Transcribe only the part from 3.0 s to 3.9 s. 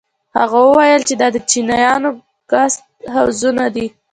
هوزونه دي.